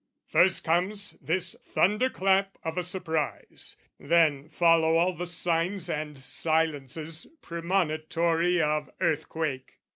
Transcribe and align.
First 0.25 0.63
comes 0.63 1.11
this 1.21 1.55
thunderclap 1.63 2.57
of 2.63 2.75
a 2.75 2.81
surprise: 2.81 3.77
Then 3.99 4.49
follow 4.49 4.95
all 4.95 5.13
the 5.13 5.27
signs 5.27 5.91
and 5.91 6.17
silences 6.17 7.27
Premonitory 7.43 8.59
of 8.59 8.89
earthquake. 8.99 9.77